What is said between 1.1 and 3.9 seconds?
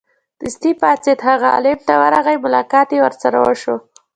هغه عالم ت ورغی ملاقات یې ورسره وشو.